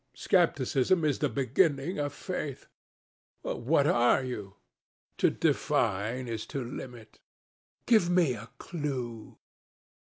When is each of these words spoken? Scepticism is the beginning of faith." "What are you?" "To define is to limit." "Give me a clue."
Scepticism 0.15 1.05
is 1.05 1.19
the 1.19 1.29
beginning 1.29 1.99
of 1.99 2.11
faith." 2.11 2.65
"What 3.43 3.85
are 3.85 4.23
you?" 4.23 4.55
"To 5.19 5.29
define 5.29 6.27
is 6.27 6.47
to 6.47 6.63
limit." 6.65 7.19
"Give 7.85 8.09
me 8.09 8.33
a 8.33 8.49
clue." 8.57 9.37